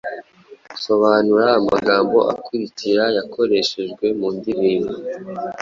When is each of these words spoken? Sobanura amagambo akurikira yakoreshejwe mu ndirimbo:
Sobanura 0.85 1.47
amagambo 1.59 2.17
akurikira 2.33 3.03
yakoreshejwe 3.17 4.05
mu 4.19 4.27
ndirimbo: 4.35 4.93